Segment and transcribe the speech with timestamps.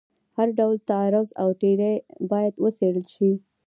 [0.37, 1.93] هر ډول تعرض او تیری
[2.31, 3.31] باید وڅېړل شي.